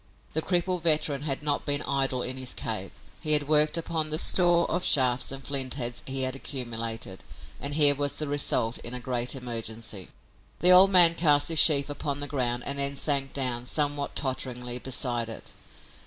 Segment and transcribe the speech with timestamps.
[0.33, 2.89] The crippled veteran had not been idle in his cave.
[3.21, 7.23] He had worked upon the store of shafts and flintheads he had accumulated,
[7.59, 10.07] and here was the result in a great emergency!
[10.59, 14.79] The old man cast his sheaf upon the ground and then sank down, somewhat totteringly,
[14.79, 15.53] beside it.